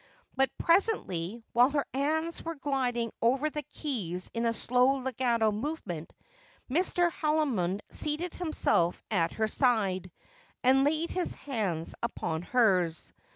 [0.35, 6.11] But presently, while her hands were gliding over the keys in a slow legato movement,
[6.67, 7.11] Mr.
[7.11, 10.09] Haldimond seated himself at her side,
[10.63, 13.13] and laid his hand upon hers.